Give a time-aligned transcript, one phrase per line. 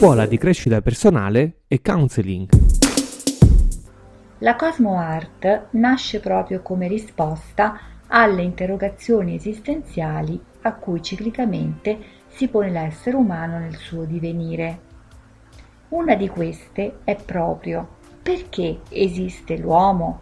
[0.00, 2.48] scuola di crescita personale e counseling.
[4.38, 11.98] La Cosmo Art nasce proprio come risposta alle interrogazioni esistenziali a cui ciclicamente
[12.28, 14.80] si pone l'essere umano nel suo divenire.
[15.90, 17.86] Una di queste è proprio
[18.22, 20.20] perché esiste l'uomo?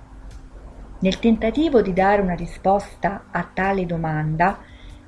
[0.98, 4.58] Nel tentativo di dare una risposta a tale domanda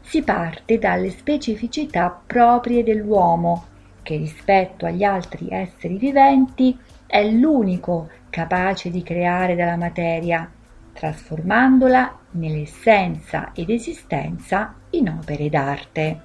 [0.00, 3.64] si parte dalle specificità proprie dell'uomo,
[4.02, 10.50] che rispetto agli altri esseri viventi è l'unico capace di creare dalla materia,
[10.92, 16.20] trasformandola nell'essenza ed esistenza in opere d'arte.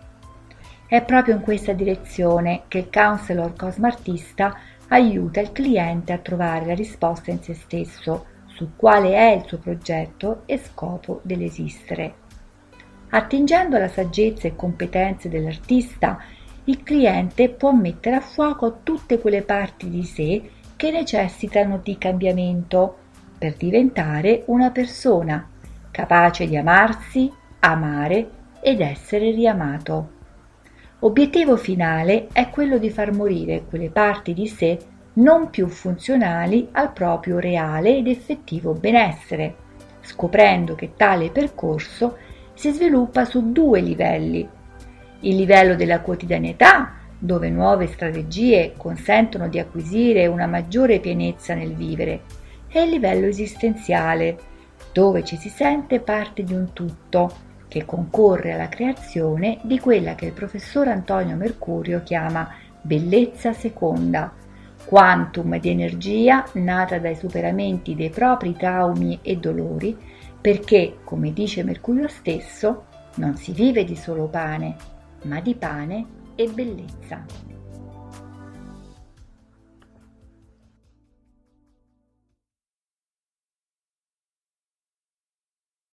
[0.88, 4.55] È proprio in questa direzione che il counselor cosmartista
[4.89, 9.57] aiuta il cliente a trovare la risposta in se stesso su quale è il suo
[9.57, 12.23] progetto e scopo dell'esistere.
[13.09, 16.20] Attingendo alla saggezza e competenze dell'artista,
[16.66, 22.98] il cliente può mettere a fuoco tutte quelle parti di sé che necessitano di cambiamento
[23.38, 25.48] per diventare una persona
[25.91, 28.30] capace di amarsi, amare
[28.62, 30.10] ed essere riamato.
[30.99, 34.77] Obiettivo finale è quello di far morire quelle parti di sé
[35.13, 39.55] non più funzionali al proprio reale ed effettivo benessere,
[40.02, 42.18] scoprendo che tale percorso
[42.54, 44.49] si sviluppa su due livelli.
[45.21, 52.21] Il livello della quotidianità, dove nuove strategie consentono di acquisire una maggiore pienezza nel vivere,
[52.68, 54.38] e il livello esistenziale,
[54.91, 60.27] dove ci si sente parte di un tutto che concorre alla creazione di quella che
[60.27, 62.49] il professor Antonio Mercurio chiama
[62.82, 64.31] bellezza seconda,
[64.86, 69.97] quantum di energia nata dai superamenti dei propri traumi e dolori,
[70.40, 74.75] perché, come dice Mercurio stesso, non si vive di solo pane,
[75.25, 77.54] ma di pane e bellezza.